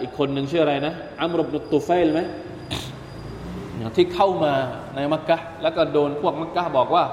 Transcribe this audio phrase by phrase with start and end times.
[0.00, 2.20] อีกคนหนึ่งชื่ออะไรนะอัมรบนุตุไฟลไหม
[3.96, 4.52] ที่เข้ามา
[4.94, 7.04] ในมักกะแล้วก็โดนพวกมักกะบอกว่า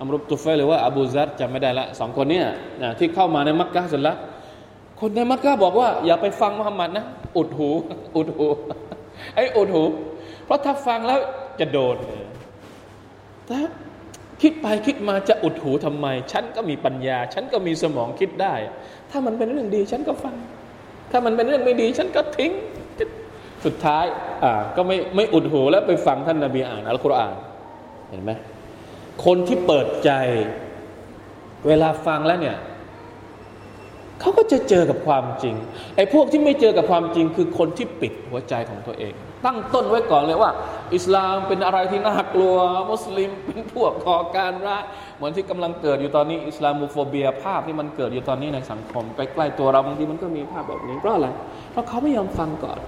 [0.00, 2.46] อัมรุบตุไฟหรือว่าอบูซัดจำไม่ได้ละสองคนเนี้ย
[2.98, 4.16] ที่เข้ามาในมักกะเสร็จแล้ว
[5.00, 7.04] คนในมักกะบอกว่า อย่าไปฟังมุฮัมมัดนะ
[7.36, 7.70] อุดหู
[8.16, 8.46] อุดหู
[9.34, 9.82] ไอ้อุดหู
[10.44, 11.20] เพราะถ้าฟังแล้ว
[11.60, 11.96] จะโดน
[13.46, 13.58] แต่
[14.42, 18.54] คิดไปคิดมาจะอุดหูทำไม ฉันก็มีปัญญา ฉันก็มีสมองคิดได้
[19.10, 20.34] ถ้ามันเป็นเรื่องดี ฉันก็ฟัง
[21.10, 22.50] ถ้ามันเป็นเรื่องไม่ดีฉันก็ทิ้ง
[23.64, 24.04] สุดท้าย
[24.44, 27.34] อ่าก็ไม่ไม่อุดหูแล้วไปฟังท่านนาบีอ่านอัลกุรอาน
[28.10, 28.32] เห็นไหม
[29.24, 30.10] คนที่เปิดใจ
[31.66, 32.56] เวลาฟังแล้วเนี่ย
[34.20, 35.54] เขาก็จะเจอกับความจริง
[35.96, 39.12] ไอ้พวกที่ไม่เจอกับความจริงคือคนที่ปิดหัวใจของตัวเอง
[39.44, 40.50] ตั้งต้นไว้ก่อนเลยว่า
[40.94, 42.56] อิสลามเป็นอะไรที่น่ากลัว
[42.90, 44.84] มุสลิมเป็นพวกก่อการร้าย
[45.16, 51.28] เหมือนที่กำลังเกิดอยู่ตอนนี้ อิสลามโฟเบียภาพที่มันเกิดอยู่ตอนนี้ในสังคมใกล้ๆตัวเราบางทีมันก็มีภาพแบบนี้เพราะอะไร
[51.70, 52.78] เพราะเขาไม่ยอมฟังก่อน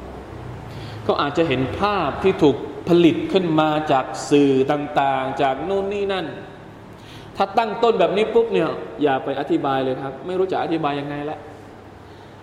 [1.04, 2.56] เขาอาจจะเห็นภาพที่ถูก
[2.88, 6.26] ผลิตขึ้นมาจากสื่อต่างๆ จากนู่นนี่นั่น
[7.38, 8.68] ถ้าตั้งต้นแบบนี้ปุ๊บเนี่ย
[9.02, 11.38] อย่าไปอธิบายเลยครับ ไม่รู้จะอธิบายยังไงละ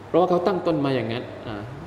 [0.07, 1.23] เพราะว่าเขาตั้งต้นมาอย่างนั้น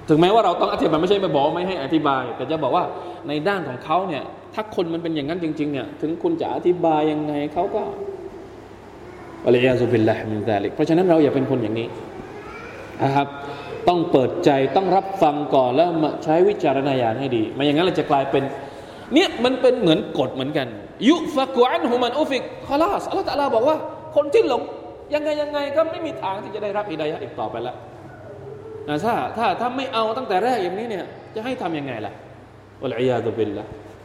[0.09, 2.85] ถึงแม้ว่าเราต้องอธิบายไม่ใช่ไม่บอกไม่ให้อธิบาย แต่จะบอกว่า
[3.29, 4.23] ในด้านของเขาเนี่ย
[4.55, 7.83] ถ้าคนมันเป็นอย่างนั้นจริง ๆ เนี่ย ถึงคุณจะอธิบายยังไงเขาก็
[9.45, 11.89] อะลัยยาซุบิลละมินซาลิกเพราะฉะนั้นเราอย่าเป็นคนอย่างนี้
[13.03, 13.29] นะครับ
[13.89, 18.43] ต้องเปิดใจต้องรับฟังก่อนแล้วมาใช้วิจารณญาณให้ดีไม่อย่างนั้นเราจะกลายเป็น
[19.15, 20.67] เนี่ยมันเป็นเหมือนกฎเหมือนกัน
[21.09, 23.77] ยุฟักอันหุมันอุฟิกคอลาสอัลลอฮฺตะลาบอกว่า
[24.17, 24.63] คนที่หลง
[25.15, 27.75] ยังไงยังไงก็ไม่มีทางที่จะได้รับอิดายะอีกต่อไปละ
[28.89, 32.13] นะถ้าถ้าถ้าไม่เอาตั้งแต่แรกอย่างนี้เนี่ยจะให้ทํำยังไงล่ะ
[32.85, 33.65] อัลอยาตุบิลละ